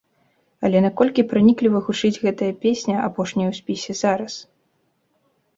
Але 0.67 0.79
наколькі 0.85 1.25
пранікліва 1.33 1.81
гучыць 1.89 2.19
гэтая 2.23 2.49
песня, 2.63 2.95
апошняя 3.11 3.47
ў 3.51 3.55
спісе, 3.59 3.93
зараз? 4.03 4.33